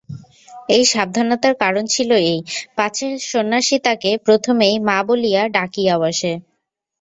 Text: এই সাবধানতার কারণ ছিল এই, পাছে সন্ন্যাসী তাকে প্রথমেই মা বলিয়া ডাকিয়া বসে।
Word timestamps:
এই 0.69 0.83
সাবধানতার 0.85 1.53
কারণ 1.63 1.83
ছিল 1.87 2.09
এই, 2.25 2.39
পাছে 2.77 3.07
সন্ন্যাসী 3.31 3.77
তাকে 3.87 4.09
প্রথমেই 4.25 4.75
মা 4.87 4.97
বলিয়া 5.07 5.41
ডাকিয়া 5.55 5.95
বসে। 6.03 6.33